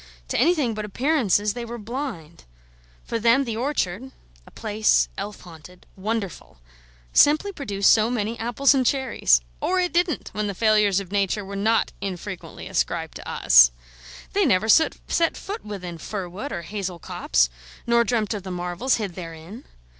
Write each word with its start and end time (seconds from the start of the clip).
To 0.29 0.39
anything 0.39 0.73
but 0.73 0.83
appearances 0.83 1.53
they 1.53 1.63
were 1.63 1.77
blind. 1.77 2.45
For 3.03 3.19
them 3.19 3.43
the 3.43 3.55
orchard 3.55 4.11
(a 4.47 4.49
place 4.49 5.09
elf 5.15 5.41
haunted, 5.41 5.85
wonderful!) 5.95 6.57
simply 7.13 7.51
produced 7.51 7.93
so 7.93 8.09
many 8.09 8.35
apples 8.39 8.73
and 8.73 8.83
cherries: 8.83 9.41
or 9.59 9.79
it 9.79 9.93
didn't, 9.93 10.29
when 10.29 10.47
the 10.47 10.55
failures 10.55 10.99
of 10.99 11.11
Nature 11.11 11.45
were 11.45 11.55
not 11.55 11.91
infrequently 12.01 12.65
ascribed 12.67 13.15
to 13.17 13.29
us. 13.31 13.69
They 14.33 14.43
never 14.43 14.67
set 14.69 14.97
foot 15.37 15.63
within 15.63 15.99
fir 15.99 16.27
wood 16.27 16.51
or 16.51 16.63
hazel 16.63 16.97
copse, 16.97 17.49
nor 17.85 18.03
dreamt 18.03 18.33
of 18.33 18.41
the 18.41 18.49
marvels 18.49 18.95
hid 18.95 19.13
therein. 19.13 19.65